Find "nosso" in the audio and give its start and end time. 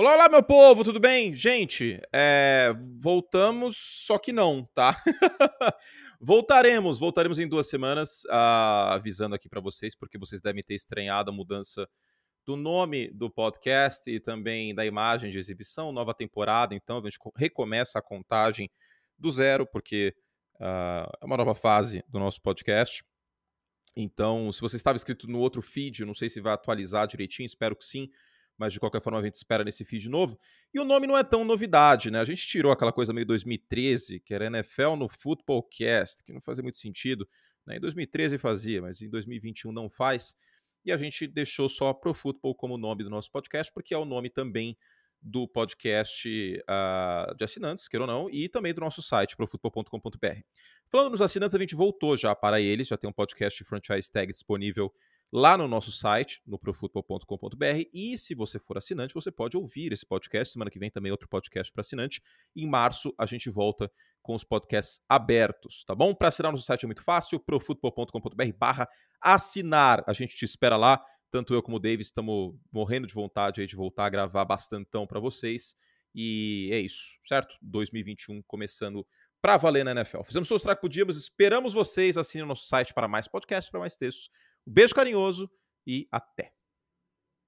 22.20-22.40, 43.10-43.30, 48.80-49.02, 55.68-55.92, 66.52-66.64, 82.46-82.66